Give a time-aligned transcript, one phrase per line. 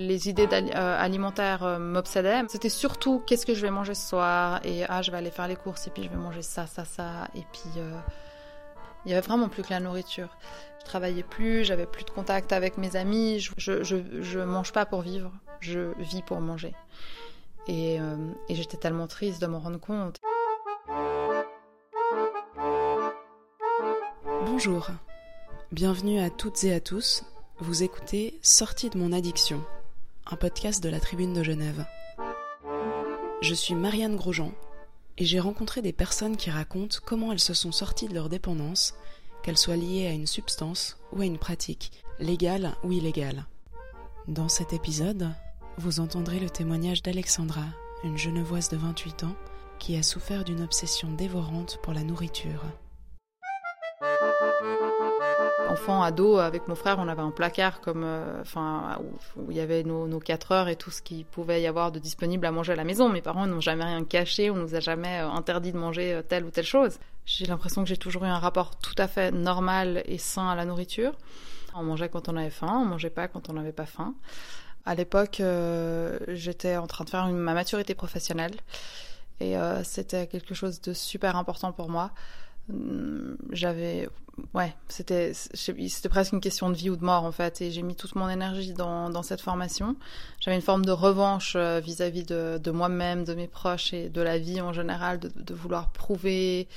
[0.00, 2.42] Les idées euh, alimentaires euh, m'obsédaient.
[2.48, 4.60] C'était surtout qu'est-ce que je vais manger ce soir?
[4.64, 6.86] Et ah je vais aller faire les courses et puis je vais manger ça, ça,
[6.86, 8.00] ça et puis euh,
[9.04, 10.34] il y avait vraiment plus que la nourriture.
[10.80, 13.40] Je travaillais plus, j'avais plus de contact avec mes amis.
[13.40, 16.74] Je, je, je, mange pas pour vivre, je vis pour manger.
[17.68, 17.96] Et,
[18.48, 20.18] et j'étais tellement triste de m'en rendre compte.
[24.62, 24.88] Bonjour,
[25.72, 27.24] bienvenue à toutes et à tous.
[27.60, 29.64] Vous écoutez Sortie de mon addiction,
[30.26, 31.86] un podcast de la Tribune de Genève.
[33.40, 34.52] Je suis Marianne Grosjean
[35.16, 38.92] et j'ai rencontré des personnes qui racontent comment elles se sont sorties de leur dépendance,
[39.42, 43.46] qu'elles soient liées à une substance ou à une pratique, légale ou illégale.
[44.28, 45.30] Dans cet épisode,
[45.78, 47.64] vous entendrez le témoignage d'Alexandra,
[48.04, 49.36] une genevoise de 28 ans,
[49.78, 52.66] qui a souffert d'une obsession dévorante pour la nourriture
[55.80, 58.98] enfant, ado, avec mon frère, on avait un placard comme, euh, enfin,
[59.36, 61.90] où, il y avait nos, nos 4 heures et tout ce qu'il pouvait y avoir
[61.90, 63.08] de disponible à manger à la maison.
[63.08, 66.22] Mes parents n'ont jamais rien caché, on nous a jamais euh, interdit de manger euh,
[66.22, 66.98] telle ou telle chose.
[67.24, 70.54] J'ai l'impression que j'ai toujours eu un rapport tout à fait normal et sain à
[70.54, 71.12] la nourriture.
[71.74, 74.14] On mangeait quand on avait faim, on mangeait pas quand on n'avait pas faim.
[74.84, 75.40] À l'époque,
[76.28, 78.54] j'étais en train de faire ma maturité professionnelle
[79.38, 82.10] et c'était quelque chose de super important pour moi.
[82.70, 84.08] Hum, j'avais
[84.54, 87.82] ouais c'était c'était presque une question de vie ou de mort en fait et j'ai
[87.82, 89.96] mis toute mon énergie dans, dans cette formation.
[90.40, 94.20] J'avais une forme de revanche euh, vis-à-vis de, de moi-même de mes proches et de
[94.20, 96.68] la vie en général de, vouloir prouver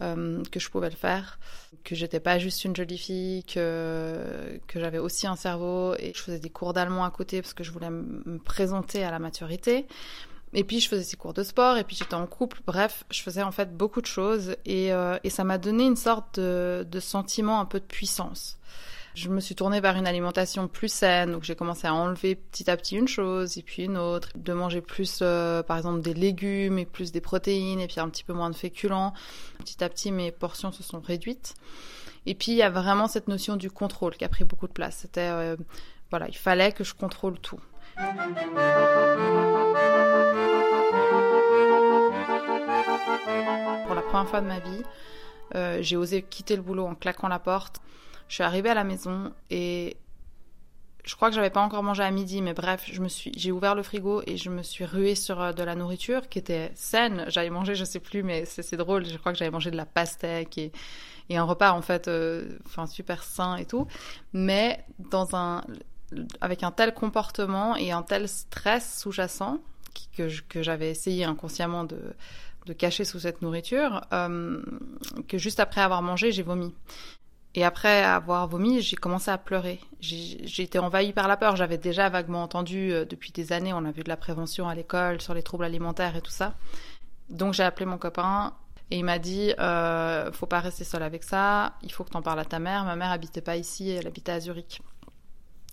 [0.00, 1.38] euh, que je pouvais le faire
[1.84, 6.22] que j'étais pas juste une jolie fille que que j'avais aussi un cerveau et je
[6.22, 9.86] faisais des cours d'allemand à côté parce que je voulais me présenter à la maturité
[10.54, 12.60] et puis je faisais ces cours de sport, et puis j'étais en couple.
[12.66, 15.96] Bref, je faisais en fait beaucoup de choses, et, euh, et ça m'a donné une
[15.96, 18.58] sorte de, de, sentiment un peu de puissance.
[19.14, 22.70] Je me suis tournée vers une alimentation plus saine, donc j'ai commencé à enlever petit
[22.70, 26.14] à petit une chose, et puis une autre, de manger plus, euh, par exemple, des
[26.14, 29.12] légumes, et plus des protéines, et puis un petit peu moins de féculents.
[29.58, 31.54] Petit à petit, mes portions se sont réduites.
[32.24, 34.72] Et puis il y a vraiment cette notion du contrôle qui a pris beaucoup de
[34.72, 34.98] place.
[35.02, 35.56] C'était, euh,
[36.10, 37.60] voilà, il fallait que je contrôle tout.
[44.12, 44.82] Première fois de ma vie,
[45.54, 47.80] euh, j'ai osé quitter le boulot en claquant la porte.
[48.28, 49.96] Je suis arrivée à la maison et
[51.02, 53.52] je crois que j'avais pas encore mangé à midi, mais bref, je me suis, j'ai
[53.52, 56.72] ouvert le frigo et je me suis ruée sur euh, de la nourriture qui était
[56.74, 57.24] saine.
[57.28, 59.06] J'avais mangé, je sais plus, mais c'est drôle.
[59.06, 60.72] Je crois que j'avais mangé de la pastèque et,
[61.30, 63.86] un repas en fait, euh, super sain et tout,
[64.34, 65.64] mais dans un,
[66.42, 69.58] avec un tel comportement et un tel stress sous-jacent
[70.14, 72.14] que j'avais essayé inconsciemment de,
[72.66, 74.62] de cacher sous cette nourriture, euh,
[75.28, 76.74] que juste après avoir mangé, j'ai vomi.
[77.54, 79.78] Et après avoir vomi, j'ai commencé à pleurer.
[80.00, 81.54] J'ai été envahie par la peur.
[81.56, 84.74] J'avais déjà vaguement entendu euh, depuis des années, on a vu de la prévention à
[84.74, 86.54] l'école sur les troubles alimentaires et tout ça.
[87.28, 88.54] Donc j'ai appelé mon copain
[88.90, 92.22] et il m'a dit euh, faut pas rester seul avec ça, il faut que t'en
[92.22, 92.84] parles à ta mère.
[92.84, 94.80] Ma mère habitait pas ici, elle habitait à Zurich.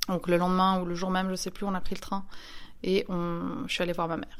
[0.09, 2.25] Donc le lendemain ou le jour même, je sais plus, on a pris le train
[2.83, 3.67] et on...
[3.67, 4.37] je suis allée voir ma mère.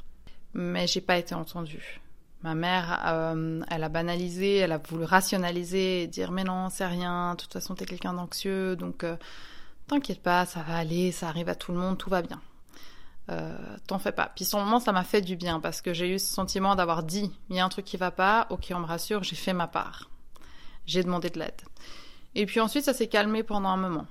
[0.53, 2.01] Mais j'ai pas été entendue.
[2.41, 6.85] Ma mère, euh, elle a banalisé, elle a voulu rationaliser et dire mais non, c'est
[6.85, 9.17] rien, de toute façon t'es quelqu'un d'anxieux, donc euh,
[9.87, 12.39] t'inquiète pas, ça va aller, ça arrive à tout le monde, tout va bien.
[13.29, 13.57] Euh,
[13.87, 14.31] T'en fais pas.
[14.33, 17.03] Puis son moment, ça m'a fait du bien parce que j'ai eu ce sentiment d'avoir
[17.03, 19.53] dit il y a un truc qui va pas, ok, on me rassure, j'ai fait
[19.53, 20.09] ma part.
[20.85, 21.61] J'ai demandé de l'aide.
[22.35, 24.07] Et puis ensuite, ça s'est calmé pendant un moment.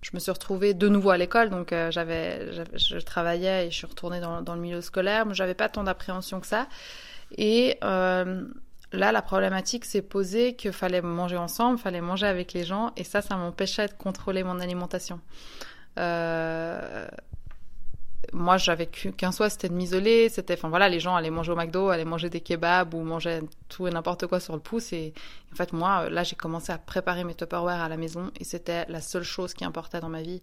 [0.00, 3.86] Je me suis retrouvée de nouveau à l'école, donc j'avais, je travaillais et je suis
[3.86, 6.68] retournée dans, dans le milieu scolaire, mais j'avais pas tant d'appréhension que ça.
[7.36, 8.46] Et euh,
[8.92, 13.04] là, la problématique s'est posée qu'il fallait manger ensemble, fallait manger avec les gens, et
[13.04, 15.20] ça, ça m'empêchait de contrôler mon alimentation.
[15.98, 17.06] Euh,
[18.32, 20.28] moi, j'avais qu'un souhait, c'était de m'isoler.
[20.28, 23.40] C'était, enfin voilà, les gens allaient manger au McDo, allaient manger des kebabs ou mangeaient
[23.68, 24.92] tout et n'importe quoi sur le pouce.
[24.92, 25.14] Et
[25.52, 28.84] en fait, moi, là, j'ai commencé à préparer mes Tupperware à la maison et c'était
[28.88, 30.42] la seule chose qui importait dans ma vie.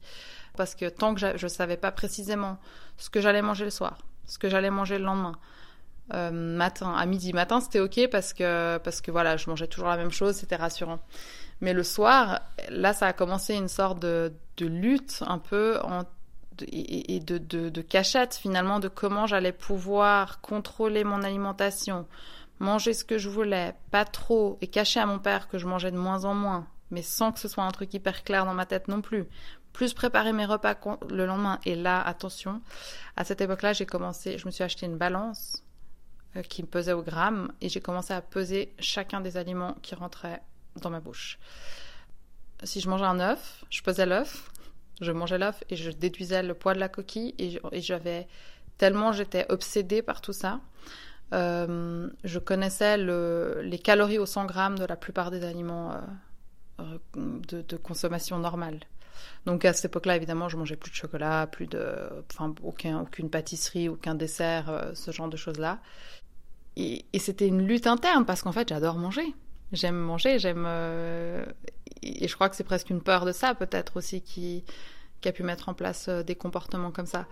[0.57, 2.57] Parce que tant que je, savais pas précisément
[2.97, 5.37] ce que j'allais manger le soir, ce que j'allais manger le lendemain,
[6.13, 9.89] euh, matin, à midi matin, c'était ok parce que parce que voilà, je mangeais toujours
[9.89, 10.99] la même chose, c'était rassurant.
[11.61, 15.79] Mais le soir, là, ça a commencé une sorte de, de lutte un peu
[16.61, 22.05] et, de, de, cachette finalement de comment j'allais pouvoir contrôler mon alimentation,
[22.59, 25.91] manger ce que je voulais, pas trop, et cacher à mon père que je mangeais
[25.91, 28.65] de moins en moins, mais sans que ce soit un truc hyper clair dans ma
[28.65, 29.25] tête non plus.
[29.73, 30.75] Plus préparer mes repas
[31.09, 31.59] le lendemain.
[31.65, 32.61] Et là, attention,
[33.17, 35.64] à cette époque-là, j'ai commencé, je me suis acheté une balance
[36.43, 40.41] qui me pesait au gramme et j'ai commencé à peser chacun des aliments qui rentraient
[40.81, 41.39] dans ma bouche.
[42.63, 44.51] Si je mangeais un œuf, je pesais l'œuf,
[45.01, 48.27] je mangeais l'œuf et je déduisais le poids de la coquille et j'avais
[48.77, 50.61] tellement j'étais obsédée par tout ça.
[51.33, 55.93] Euh, je connaissais le, les calories au 100 grammes de la plupart des aliments
[56.79, 58.79] euh, de, consommation normale.
[59.45, 61.85] Donc à cette époque-là, évidemment, je mangeais plus de chocolat, plus de,
[62.31, 65.79] enfin aucun, aucune pâtisserie, aucun dessert, euh, ce genre de choses-là.
[66.77, 69.33] Et, c'était une lutte interne parce qu'en fait, j'adore manger.
[69.71, 70.65] J'aime manger, j'aime,
[72.03, 74.63] et je crois que c'est presque une peur de ça peut-être aussi qui,
[75.21, 77.25] qui a pu mettre en place des comportements comme ça.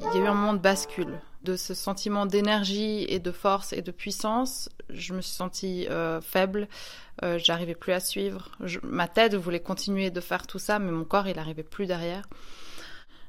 [0.00, 3.72] Il y a eu un moment de bascule de ce sentiment d'énergie et de force
[3.72, 4.68] et de puissance.
[4.90, 6.68] Je me suis sentie euh, faible,
[7.22, 8.50] euh, j'arrivais plus à suivre.
[8.82, 12.28] ma tête voulait continuer de faire tout ça, mais mon corps, il n'arrivait plus derrière.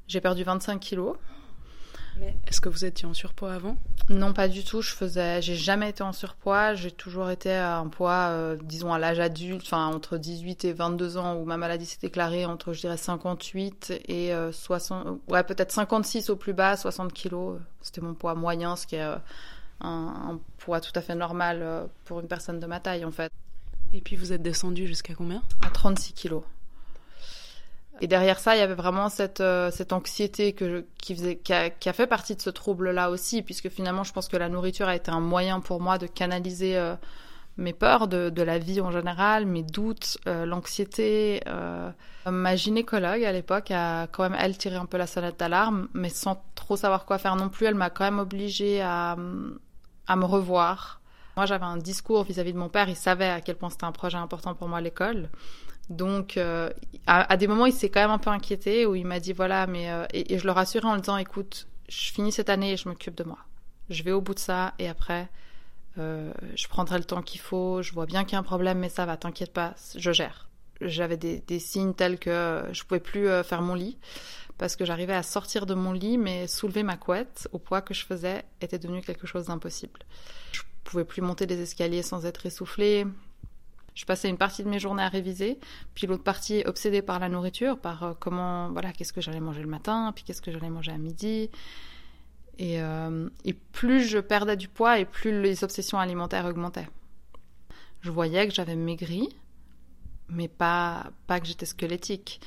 [0.07, 1.15] J'ai perdu 25 kilos.
[2.47, 3.77] Est-ce que vous étiez en surpoids avant?
[4.09, 4.81] Non, pas du tout.
[4.81, 6.73] Je faisais, j'ai jamais été en surpoids.
[6.73, 10.73] J'ai toujours été à un poids, euh, disons à l'âge adulte, enfin entre 18 et
[10.73, 15.43] 22 ans où ma maladie s'est déclarée entre, je dirais, 58 et 60, euh, ouais
[15.43, 17.59] peut-être 56 au plus bas, 60 kilos.
[17.81, 19.17] C'était mon poids moyen, ce qui est euh,
[19.81, 23.31] un, un, poids tout à fait normal pour une personne de ma taille en fait.
[23.93, 25.41] Et puis vous êtes descendu jusqu'à combien?
[25.61, 26.43] À 36 kilos.
[28.01, 31.51] Et derrière ça, il y avait vraiment cette, euh, cette anxiété que qui, faisait, qui
[31.51, 34.47] a, qui, a, fait partie de ce trouble-là aussi, puisque finalement, je pense que la
[34.47, 36.95] nourriture a été un moyen pour moi de canaliser euh,
[37.57, 41.41] mes peurs de, de, la vie en général, mes doutes, euh, l'anxiété.
[41.47, 41.91] Euh.
[42.25, 46.09] Ma gynécologue à l'époque a quand même, elle, tiré un peu la sonnette d'alarme, mais
[46.09, 47.65] sans trop savoir quoi faire non plus.
[47.65, 49.17] Elle m'a quand même obligée à,
[50.09, 50.99] à me revoir.
[51.37, 52.89] Moi, j'avais un discours vis-à-vis -vis de mon père.
[52.89, 55.29] Il savait à quel point c'était un projet important pour moi l'école.
[55.89, 56.69] Donc, euh,
[57.07, 59.65] à, des moments, il s'est quand même un peu inquiété, où il m'a dit, voilà,
[59.65, 59.91] mais...
[59.91, 62.87] Euh, et, je le rassurais en lui disant, écoute, je finis cette année et je
[62.87, 63.39] m'occupe de moi.
[63.89, 65.27] Je vais au bout de ça, et après,
[65.97, 68.77] euh, je prendrai le temps qu'il faut, je vois bien qu'il y a un problème,
[68.77, 70.47] mais ça va, t'inquiète pas, je gère.
[70.79, 73.97] J'avais des, des, signes tels que je pouvais plus faire mon lit,
[74.59, 77.93] parce que j'arrivais à sortir de mon lit, mais soulever ma couette, au poids que
[77.93, 80.01] je faisais, était devenu quelque chose d'impossible.
[80.51, 83.07] Je pouvais plus monter des escaliers sans être essoufflée,
[83.95, 85.59] je passais une partie de mes journées à réviser,
[85.95, 89.61] puis l'autre partie obsédée par la nourriture, par euh, comment, voilà, qu'est-ce que j'allais manger
[89.61, 91.49] le matin, puis qu'est-ce que j'allais manger à midi.
[92.57, 96.87] Et, euh, et, plus je perdais du poids et plus les obsessions alimentaires augmentaient.
[98.01, 99.29] Je voyais que j'avais maigri,
[100.27, 102.41] mais pas, pas que j'étais squelettique.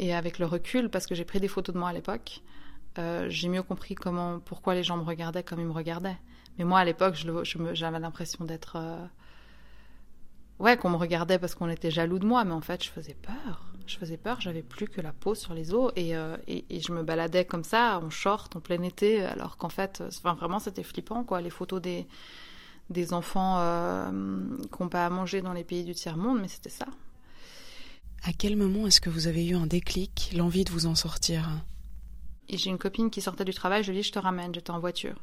[0.00, 2.40] Et avec le recul, parce que j'ai pris des photos de moi à l'époque,
[2.98, 6.16] euh, j'ai mieux compris comment, pourquoi les gens me regardaient comme ils me regardaient.
[6.56, 7.16] Mais moi, à l'époque,
[7.74, 9.04] j'avais l'impression d'être euh,
[10.58, 13.14] ouais, qu'on me regardait parce qu'on était jaloux de moi, mais en fait, je faisais
[13.14, 13.66] peur.
[13.86, 17.02] Je faisais peur, j'avais plus que la peau sur les os et, euh, je me
[17.02, 21.42] baladais comme ça, en short, en plein été, alors qu'en fait, vraiment, c'était flippant, quoi.
[21.42, 22.06] Les photos des,
[22.88, 23.60] des enfants
[24.10, 26.86] qui n'ont pas à manger dans les pays du tiers-monde, mais c'était ça.
[28.22, 31.48] À quel moment est-ce que vous avez eu un déclic, l'envie de vous en sortir
[32.52, 34.80] j'ai une copine qui sortait du travail, je lui dis, je te ramène, j'étais en
[34.80, 35.14] voiture.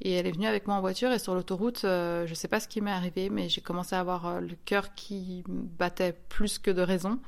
[0.00, 2.58] Et elle est venue avec moi en voiture et sur l'autoroute, euh, je sais pas
[2.58, 6.58] ce qui m'est arrivé, mais j'ai commencé à avoir euh, le cœur qui battait plus
[6.58, 7.20] que de raison,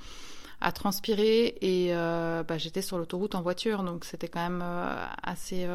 [0.61, 5.07] à transpirer et euh, bah, j'étais sur l'autoroute en voiture, donc c'était quand même euh,
[5.23, 5.67] assez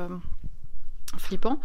[1.17, 1.59] flippant.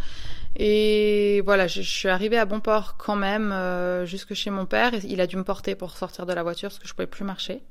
[0.56, 4.92] Et voilà, je, suis arrivée à bon port quand même euh, jusque chez mon père.
[5.04, 7.24] Il a dû me porter pour sortir de la voiture parce que je pouvais plus
[7.24, 7.62] marcher.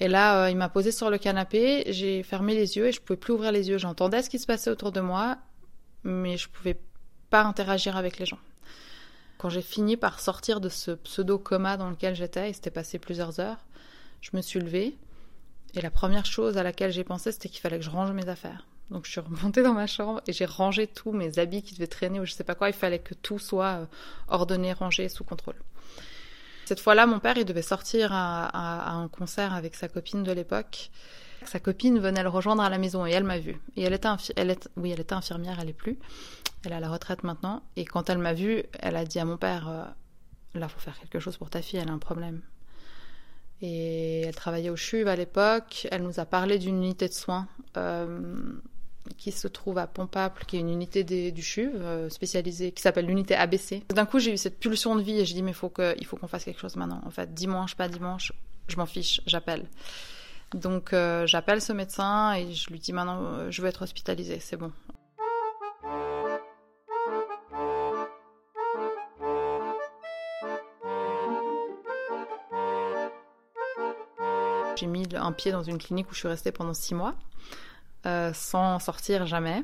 [0.00, 3.16] Et là, il m'a posé sur le canapé, j'ai fermé les yeux et je pouvais
[3.16, 3.78] plus ouvrir les yeux.
[3.78, 5.38] J'entendais ce qui se passait autour de moi
[6.04, 6.78] mais je pouvais
[7.30, 8.38] pas interagir avec les gens.
[9.38, 13.40] Quand j'ai fini par sortir de ce pseudo-coma dans lequel j'étais, et c'était passé plusieurs
[13.40, 13.64] heures,
[14.20, 14.96] je me suis levée,
[15.74, 18.28] et la première chose à laquelle j'ai pensé, c'était qu'il fallait que je range mes
[18.28, 18.66] affaires.
[18.90, 21.86] Donc je suis remontée dans ma chambre et j'ai rangé tous mes habits qui devaient
[21.86, 22.68] traîner ou je sais pas quoi.
[22.68, 23.86] Il fallait que tout soit euh,
[24.28, 25.56] ordonné, rangé, sous contrôle.
[26.64, 30.90] Cette fois-là, mon père, il devait sortir à, un concert avec sa copine de l'époque.
[31.44, 33.60] Sa copine venait le rejoindre à la maison et elle m'a vue.
[33.76, 35.98] Et elle était, elle est, oui, elle était infirmière, elle est plus.
[36.64, 37.62] Elle est à la retraite maintenant.
[37.74, 39.84] Et quand elle m'a vue, elle a dit à mon père euh,
[40.54, 42.42] Là, faut faire quelque chose pour ta fille, elle a un problème.
[43.62, 45.86] Et elle travaillait au CHUV à l'époque.
[45.90, 48.20] Elle nous a parlé d'une unité de soins euh,
[49.22, 52.82] qui se trouve à Pompaple, qui est une unité des, du CHUV euh, spécialisée, qui
[52.82, 53.84] s'appelle l'unité ABC.
[53.88, 56.06] D'un coup, j'ai eu cette pulsion de vie et j'ai dit Mais faut que, il
[56.06, 57.00] faut qu'on fasse quelque chose maintenant.
[57.06, 58.32] En fait, dimanche, pas dimanche,
[58.66, 59.68] je m'en fiche, j'appelle.
[60.54, 64.40] Donc euh, j'appelle ce médecin et je lui dis maintenant euh, je veux être hospitalisée,
[64.40, 64.72] c'est bon.
[74.76, 77.14] J'ai mis un pied dans une clinique où je suis restée pendant six mois,
[78.06, 79.62] euh, sans sortir jamais.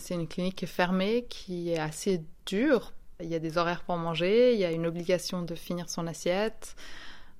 [0.00, 2.92] c'est une clinique fermée qui est assez dure.
[3.20, 6.06] Il y a des horaires pour manger, il y a une obligation de finir son
[6.06, 6.74] assiette.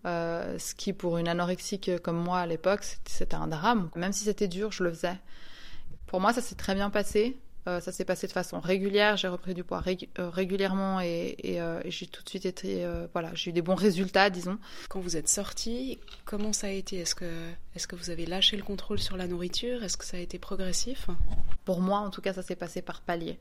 [0.04, 3.90] ce qui pour une anorexique comme moi à l'époque, c'était un drame.
[3.96, 5.18] Même si c'était dur, je le faisais.
[6.06, 7.36] Pour moi, ça s'est très bien passé.
[7.68, 9.16] Euh, ça s'est passé de façon régulière.
[9.16, 9.82] J'ai repris du poids
[10.18, 13.74] euh, régulièrement et, euh, et, j'ai tout de suite été, voilà, j'ai eu des bons
[13.74, 14.58] résultats, disons.
[14.88, 16.96] Quand vous êtes sortie, comment ça a été?
[16.98, 17.30] Est-ce que,
[17.74, 19.84] est-ce que vous avez lâché le contrôle sur la nourriture?
[19.84, 21.08] Est-ce que ça a été progressif?
[21.64, 23.38] Pour moi, en tout cas, ça s'est passé par palier.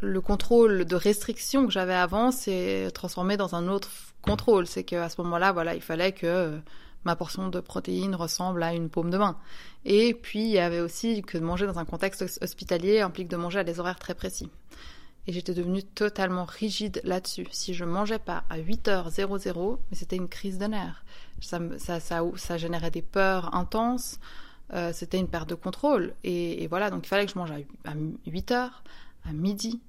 [0.00, 3.90] Le contrôle de restriction que j'avais avant s'est transformé dans un autre
[4.22, 4.66] contrôle.
[4.66, 6.58] C'est qu'à ce moment-là, voilà, il fallait que
[7.06, 9.38] ma portion de protéines ressemble à une paume de main.
[9.84, 13.60] Et puis, il y avait aussi que manger dans un contexte hospitalier implique de manger
[13.60, 14.50] à des horaires très précis.
[15.28, 17.46] Et j'étais devenue totalement rigide là-dessus.
[17.52, 21.04] Si je mangeais pas à 8h00, mais c'était une crise de nerfs.
[21.40, 24.18] Ça, ça, ça, générait des peurs intenses.
[24.72, 26.12] Euh, c'était une perte de contrôle.
[26.24, 27.94] Et, voilà, donc il fallait que je mange à, à
[28.26, 28.70] 8h,
[29.24, 29.80] à midi,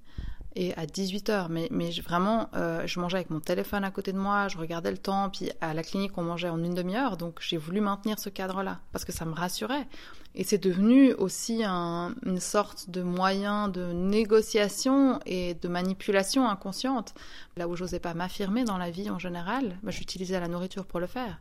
[0.58, 1.48] et à 18h.
[1.50, 4.92] Mais, mais vraiment, euh, je mangeais avec mon téléphone à côté de moi, je regardais
[4.92, 7.16] le temps, puis à la clinique, on mangeait en une demi-heure.
[7.16, 9.88] Donc j'ai voulu maintenir ce cadre-là, parce que ça me rassurait.
[10.36, 17.14] Et c'est devenu aussi une sorte de moyen de négociation et de manipulation inconsciente.
[17.56, 21.00] Là où j'osais pas m'affirmer dans la vie en général, bah, j'utilisais la nourriture pour
[21.00, 21.40] le faire.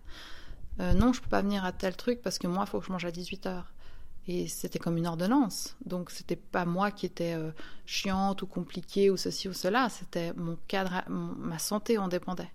[0.81, 2.87] Euh, non, je peux pas venir à tel truc parce que moi, il faut que
[2.87, 3.65] je mange à 18h.
[4.29, 5.77] Et c'était comme une ordonnance.
[5.85, 7.53] Donc c'était pas moi qui étais euh,
[7.85, 9.89] chiante ou compliquée ou ceci ou cela.
[9.89, 12.51] C'était mon cadre, ma santé en dépendait.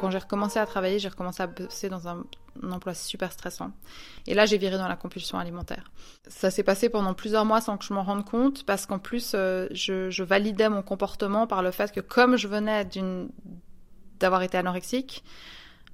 [0.00, 2.24] Quand j'ai recommencé à travailler, j'ai recommencé à bosser dans un,
[2.70, 3.72] emploi super stressant.
[4.28, 5.90] Et là, j'ai viré dans la compulsion alimentaire.
[6.28, 9.32] Ça s'est passé pendant plusieurs mois sans que je m'en rende compte, parce qu'en plus,
[9.34, 13.28] euh, je, je validais mon comportement par le fait que comme je venais d'une
[14.20, 15.24] d'avoir été anorexique,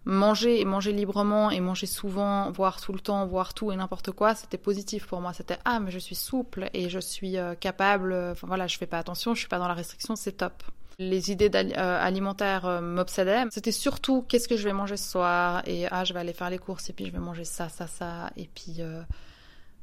[0.05, 4.13] manger et manger librement et manger souvent, voire tout le temps, voire tout et n'importe
[4.13, 5.33] quoi, c'était positif pour moi.
[5.33, 8.15] C'était ah mais je suis souple et je suis euh, capable.
[8.33, 10.63] Enfin voilà, je fais pas attention, je suis pas dans la restriction, c'est top.
[10.99, 13.45] Les idées euh, alimentaires euh, m'obsédaient.
[13.51, 15.63] C'était surtout qu'est-ce que je vais manger ce soir?
[15.67, 17.87] Et ah je vais aller faire les courses et puis je vais manger ça, ça,
[17.87, 18.81] ça et puis.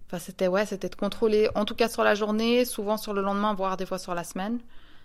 [0.07, 3.21] Enfin, c'était ouais, c'était de contrôler, en tout cas sur la journée, souvent sur le
[3.21, 4.60] lendemain, voire des fois sur la semaine.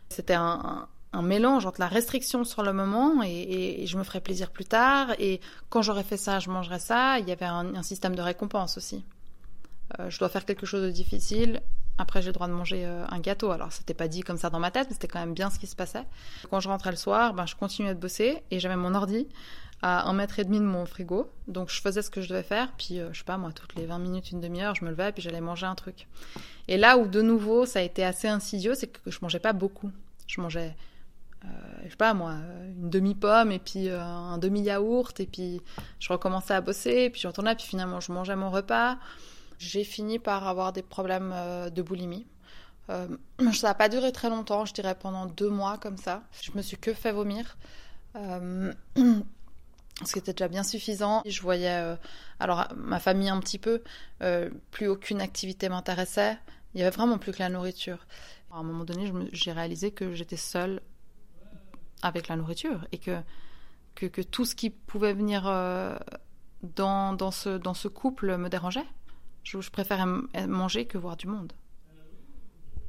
[0.09, 4.51] C'était un, un mélange entre la restriction sur le moment et, je me ferai plaisir
[4.51, 5.15] plus tard.
[5.19, 7.19] Et quand j'aurais fait ça, je mangerai ça.
[7.19, 9.05] Il y avait un, système de récompense aussi.
[9.99, 11.63] Euh, je dois faire quelque chose de difficile.
[11.97, 13.51] Après, j'ai le droit de manger euh, un gâteau.
[13.51, 15.59] Alors, c'était pas dit comme ça dans ma tête, mais c'était quand même bien ce
[15.59, 16.05] qui se passait.
[16.51, 19.27] Quand je rentrais le soir, ben, je continuais de bosser et j'avais mon ordi
[19.81, 21.31] à un mètre et demi de mon frigo.
[21.49, 22.73] Donc, je faisais ce que je devais faire.
[22.77, 25.09] Puis, euh, je sais pas, moi, toutes les 20 minutes, une demi-heure, je me levais
[25.09, 26.09] et puis j'allais manger un truc.
[26.69, 29.55] Et là où, de nouveau, ça a été assez insidieux, c'est que je mangeais pas
[29.55, 29.91] beaucoup.
[30.27, 30.77] Je mangeais
[31.45, 31.49] euh,
[31.85, 32.35] je sais pas moi,
[32.77, 35.61] une demi-pomme et puis euh, un demi-yaourt et puis
[36.01, 38.99] je recommençais à bosser et puis je retournais puis finalement je mangeais mon repas.
[39.59, 42.27] J'ai fini par avoir des problèmes euh, de boulimie.
[43.53, 46.23] ça n'a pas duré très longtemps, je dirais pendant deux mois comme ça.
[46.41, 47.57] Je me suis que fait vomir.
[48.15, 51.23] ce qui était déjà bien suffisant.
[51.27, 51.97] Je voyais,
[52.39, 53.83] alors ma famille un petit peu,
[54.71, 56.39] plus aucune activité m'intéressait.
[56.75, 58.07] Il y avait vraiment plus que la nourriture.
[58.53, 60.81] À un moment donné, j'ai réalisé que j'étais seule
[62.03, 63.21] avec la nourriture et que,
[63.95, 65.97] que, que tout ce qui pouvait venir euh,
[66.63, 68.87] dans, dans, ce, dans ce couple me dérangeait.
[69.43, 70.07] Je, je préférais
[70.47, 71.53] manger que voir du monde.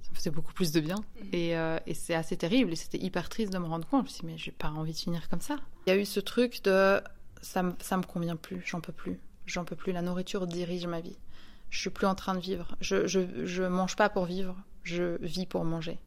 [0.01, 0.95] Ça me faisait beaucoup plus de bien.
[0.95, 1.23] Mm.
[1.33, 4.07] Et, euh, et c'est assez terrible et c'était hyper triste de me rendre compte.
[4.07, 5.57] Je me suis dit, mais j'ai pas envie de finir comme ça.
[5.85, 7.01] Il y a eu ce truc de
[7.41, 9.19] ça me, ça me convient plus, j'en peux plus.
[9.45, 9.93] J'en peux plus.
[9.93, 11.17] La nourriture dirige ma vie.
[11.69, 12.75] Je suis plus en train de vivre.
[12.81, 15.99] Je, je, je mange pas pour vivre, je vis pour manger.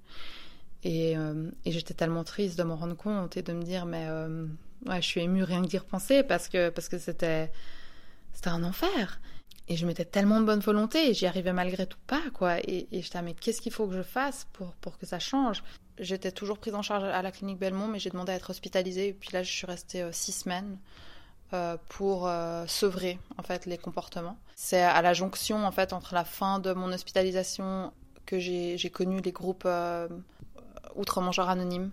[0.87, 4.47] Euh, et, j'étais tellement triste de m'en rendre compte et de me dire, mais euh,
[4.87, 7.51] ouais, je suis émue rien que d'y repenser parce que parce que c'était
[8.47, 9.21] un enfer.
[9.69, 12.59] Et je mettais tellement de bonne volonté et j'y arrivais malgré tout pas, quoi.
[12.61, 15.63] Et, et j'étais, mais qu'est-ce qu'il faut que je fasse pour, pour que ça change?
[15.99, 19.09] J'étais toujours prise en charge à la clinique Belmont, mais j'ai demandé à être hospitalisée.
[19.09, 20.79] Et puis là, je suis restée euh, six semaines
[21.89, 22.31] pour
[22.69, 24.39] sevrer, en fait, les comportements.
[24.55, 27.93] C'est à la jonction, en fait, entre la fin de mon hospitalisation
[28.25, 29.67] que j'ai connu les groupes
[30.97, 31.91] outre-mangeur anonyme,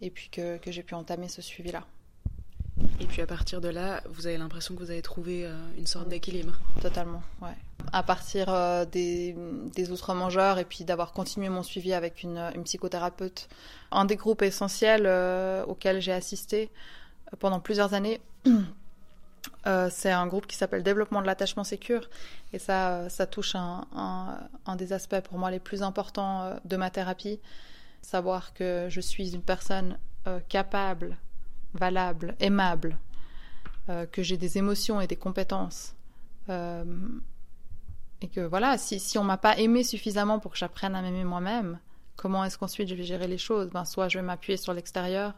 [0.00, 1.84] et puis que, que j'ai pu entamer ce suivi-là.
[3.00, 5.86] Et puis à partir de là, vous avez l'impression que vous avez trouvé euh, une
[5.86, 7.56] sorte d'équilibre Totalement, ouais.
[7.92, 9.36] À partir euh, des,
[9.74, 13.48] des outre-mangeurs et puis d'avoir continué mon suivi avec une, une, psychothérapeute,
[13.90, 16.70] un des groupes essentiels euh, auxquels j'ai assisté
[17.38, 18.20] pendant plusieurs années,
[19.90, 22.08] c'est un groupe qui s'appelle Développement de l'attachement sécure.
[22.52, 26.76] Et ça, ça touche un, un, un, des aspects pour moi les plus importants de
[26.76, 27.40] ma thérapie
[28.02, 31.16] savoir que je suis une personne euh, capable,
[31.74, 32.98] valable, aimable,
[34.12, 35.96] que j'ai des émotions et des compétences.
[36.48, 41.24] et que voilà, si, si on m'a pas aimé suffisamment pour que j'apprenne à m'aimer
[41.24, 41.80] moi-même,
[42.14, 43.70] comment est-ce qu'ensuite je vais gérer les choses?
[43.70, 45.34] Ben, Soit je vais m'appuyer sur l'extérieur,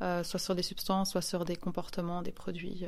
[0.00, 2.86] soit sur des substances, soit sur des comportements, des produits.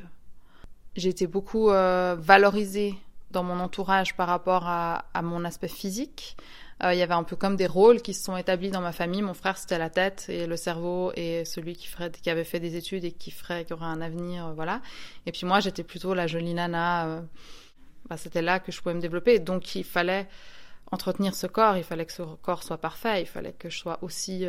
[0.96, 2.94] J'ai été beaucoup valorisée
[3.30, 6.36] dans mon entourage par rapport à, mon aspect physique.
[6.82, 8.92] Euh, il y avait un peu comme des rôles qui se sont établis dans ma
[8.92, 9.22] famille.
[9.22, 12.60] Mon frère, c'était la tête et le cerveau et celui qui, ferait, qui avait fait
[12.60, 14.82] des études et qui ferait, qui aurait un avenir, euh, voilà.
[15.24, 17.06] Et puis moi, j'étais plutôt la jolie nana.
[17.06, 17.22] Euh,
[18.08, 19.38] bah, c'était là que je pouvais me développer.
[19.38, 20.28] Donc, il fallait
[20.92, 21.76] entretenir ce corps.
[21.76, 23.22] Il fallait que ce corps soit parfait.
[23.22, 24.46] Il fallait que je sois aussi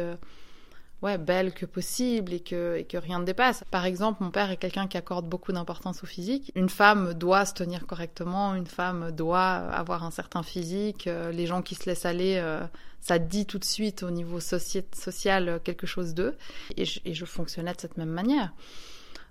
[1.02, 3.64] ouais, belle que possible et que, et que rien ne dépasse.
[3.72, 6.52] Par exemple, mon père est quelqu'un qui accorde beaucoup d'importance au physique.
[6.56, 11.08] Une femme doit se tenir correctement, une femme doit avoir un certain physique.
[11.08, 12.66] Euh, les gens qui se laissent aller, euh,
[13.02, 16.36] ça dit tout de suite au niveau social quelque chose d'eux.
[16.78, 18.54] Et, et je, fonctionnais de cette même manière.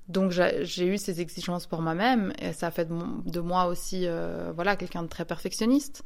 [0.08, 4.52] Donc j'ai eu ces exigences pour moi-même et ça a fait de, moi aussi euh,
[4.54, 6.04] voilà quelqu'un de très perfectionniste.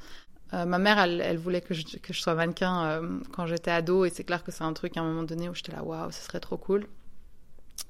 [0.52, 4.25] Euh, ma mère, elle, voulait que je, sois mannequin euh, quand j'étais ado, et c'est
[4.25, 6.40] clair que c'est un truc à un moment donné où j'étais là, waouh, ce serait
[6.40, 6.87] trop cool.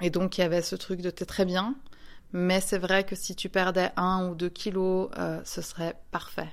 [0.02, 1.74] Et donc, il y avait ce truc de t'es très bien,
[2.32, 6.48] mais c'est vrai que si tu perdais un ou deux kilos, euh, ce serait parfait.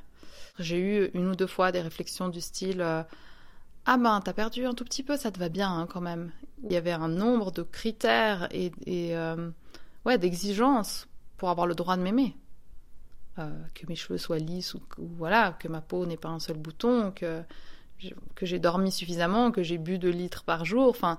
[0.59, 4.73] J'ai eu une ou deux fois des réflexions du style Ah ben, t'as perdu un
[4.73, 6.31] tout petit peu, ça te va bien hein, quand même.
[6.63, 9.15] Il y avait un nombre de critères et, et
[10.03, 12.35] ouais, d'exigences pour avoir le droit de m'aimer.
[13.39, 16.57] Euh, que mes cheveux soient lisses ou, voilà, que ma peau n'ait pas un seul
[16.57, 17.43] bouton, que
[18.35, 20.89] que j'ai dormi suffisamment, que j'ai bu 2 litres par jour.
[20.89, 21.17] Enfin,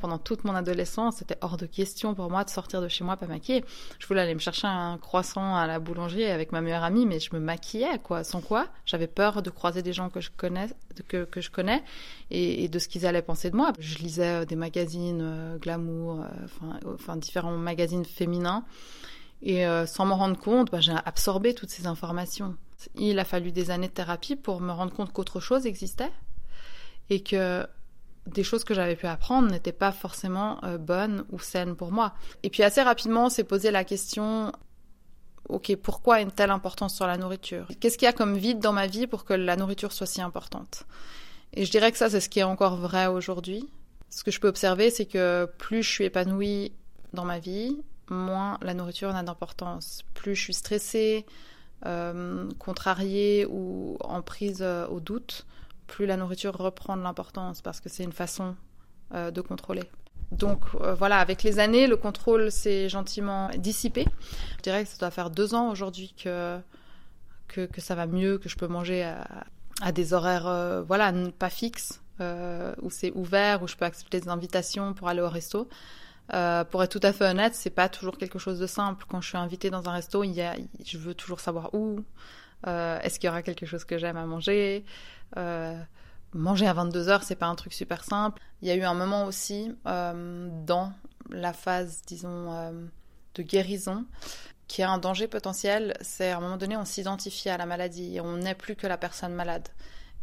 [0.00, 3.16] pendant toute mon adolescence, c'était hors de question pour moi de sortir de chez moi
[3.16, 3.64] pas maquillée.
[3.98, 7.18] Je voulais aller me chercher un croissant à la boulangerie avec ma meilleure amie, mais
[7.18, 8.22] je me maquillais, quoi.
[8.22, 10.68] Sans quoi, j'avais peur de croiser des gens que je connais,
[11.08, 11.82] que, que je connais,
[12.30, 13.72] et, de ce qu'ils allaient penser de moi.
[13.78, 16.24] Je lisais euh, des magazines euh, glamour,
[16.94, 18.64] enfin, différents magazines féminins.
[19.42, 22.56] Et euh, sans m'en rendre compte, bah, j'ai absorbé toutes ces informations.
[22.94, 26.12] Il a fallu des années de thérapie pour me rendre compte qu'autre chose existait
[27.08, 27.66] et que
[28.26, 32.14] des choses que j'avais pu apprendre n'étaient pas forcément euh, bonnes ou saines pour moi.
[32.42, 34.52] Et puis assez rapidement, on s'est posé la question
[35.48, 37.66] ok, pourquoi une telle importance sur la nourriture?
[37.80, 40.20] Qu'est-ce qu'il y a comme vide dans ma vie pour que la nourriture soit si
[40.20, 40.84] importante?
[41.52, 43.68] Et je dirais que ça, c'est ce qui est encore vrai aujourd'hui.
[44.08, 46.72] Ce que je peux observer, c'est que plus je suis épanouie
[47.12, 50.02] dans ma vie, moins la nourriture n'a d'importance.
[50.14, 51.24] Plus je suis stressée,
[51.86, 55.46] euh, contrariée ou en prise euh, au doute,
[55.86, 58.54] plus la nourriture reprend de l'importance parce que c'est une façon
[59.14, 59.84] euh, de contrôler.
[60.30, 60.62] Donc
[60.96, 64.06] voilà, avec les années, le contrôle s'est gentiment dissipé.
[64.58, 66.60] Je dirais que ça doit faire deux ans aujourd'hui que,
[67.48, 72.90] que, ça va mieux, que je peux manger à, des horaires voilà, pas fixes, où
[72.90, 75.68] c'est ouvert, où je peux accepter des invitations pour aller au resto.
[76.32, 79.04] Euh, pour être tout à fait honnête, c'est pas toujours quelque chose de simple.
[79.08, 82.04] Quand je suis invitée dans un resto, il y a, je veux toujours savoir où.
[82.66, 84.84] Euh, est-ce qu'il y aura quelque chose que j'aime à manger?
[85.36, 85.78] Euh,
[86.32, 88.40] Manger à 22 heures, c'est pas un truc super simple.
[88.62, 90.92] Il y a eu un moment aussi dans
[91.28, 92.72] la phase, disons,
[93.34, 94.06] de guérison,
[94.68, 95.96] qui a un danger potentiel.
[96.02, 98.86] C'est à un moment donné, on s'identifie à la maladie et on n'est plus que
[98.86, 99.68] la personne malade.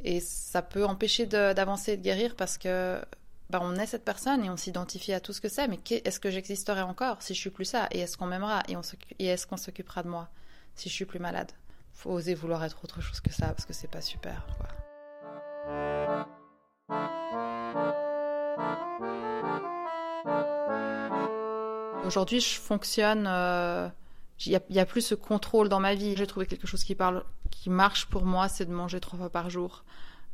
[0.05, 3.01] Et ça peut empêcher d'avancer et de guérir parce que
[3.49, 6.19] bah, on est cette personne et on s'identifie à tout ce que c'est, mais est-ce
[6.19, 7.87] que j'existerai encore si je suis plus ça?
[7.91, 8.63] Et est-ce qu'on m'aimera?
[8.67, 10.27] Et, est-ce qu'on s'occupera de moi
[10.75, 11.51] si je suis plus malade?
[11.93, 14.45] Faut oser vouloir être autre chose que ça parce que c'est pas super.
[22.05, 23.27] Aujourd'hui, je fonctionne.
[23.27, 23.87] Euh,
[24.45, 26.15] il n'y a, plus ce contrôle dans ma vie.
[26.15, 29.29] J'ai trouvé quelque chose qui parle, qui marche pour moi, c'est de manger trois fois
[29.29, 29.83] par jour.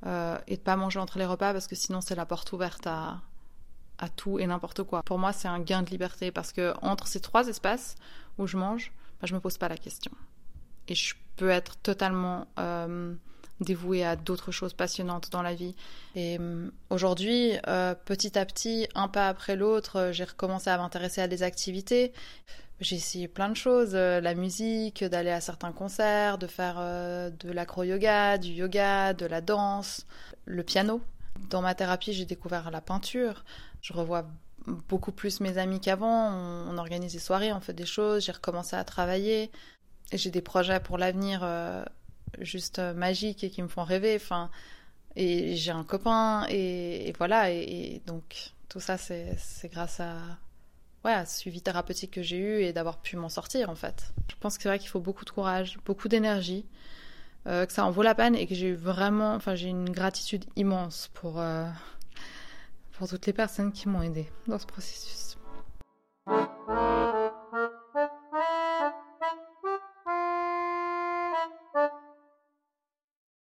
[0.06, 2.88] Euh, et de pas manger entre les repas parce que sinon c'est la porte ouverte
[2.88, 3.22] à,
[4.00, 5.02] à tout et n'importe quoi.
[5.04, 7.96] Pour moi, c'est un gain de liberté parce que entre ces trois espaces
[8.38, 10.12] où je mange, bah, je me pose pas la question.
[10.88, 13.16] Et je peux être totalement euh,
[13.64, 15.76] dévouée à d'autres choses passionnantes dans la vie.
[16.16, 17.54] Et euh, aujourd'hui,
[18.06, 22.14] petit à petit, un pas après l'autre, j'ai recommencé à m'intéresser à des activités.
[22.84, 27.30] J'ai essayé plein de choses, euh, la musique, d'aller à certains concerts, de faire euh,
[27.30, 30.06] de l'acro-yoga, du yoga, de la danse,
[30.46, 31.02] le piano.
[31.50, 33.46] Dans ma thérapie, j'ai découvert la peinture.
[33.82, 34.26] Je revois
[34.66, 36.32] beaucoup plus mes amis qu'avant.
[36.32, 38.26] On, organise des soirées, on fait des choses.
[38.26, 39.50] J'ai recommencé à travailler.
[40.12, 41.86] J'ai des projets pour l'avenir euh,
[42.40, 44.16] juste magiques et qui me font rêver.
[44.16, 44.50] Enfin,
[45.16, 47.52] et j'ai un copain et, voilà.
[47.52, 49.38] et, donc tout ça, c'est
[49.72, 50.18] grâce à
[51.06, 54.14] ouais, suivi thérapeutique que j'ai eu et d'avoir pu m'en sortir en fait.
[54.30, 56.66] Je pense que c'est vrai qu'il faut beaucoup de courage, beaucoup d'énergie,
[57.48, 59.90] euh, que ça en vaut la peine et que j'ai eu vraiment, enfin j'ai une
[59.90, 61.68] gratitude immense pour, euh,
[62.94, 65.38] pour toutes les personnes qui m'ont aidé dans ce processus.